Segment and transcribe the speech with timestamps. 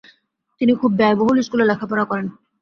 [0.61, 2.27] তিনি খুব ব্যয়বহুল স্কুলে লেখাপড়া করেন।